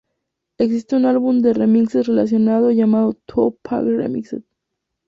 Existe 0.57 0.95
un 0.95 1.05
álbum 1.05 1.43
de 1.43 1.53
remixes 1.53 2.07
relacionado 2.07 2.71
llamado 2.71 3.13
"Two 3.27 3.55
Pages 3.61 3.97
Remixed". 3.97 4.41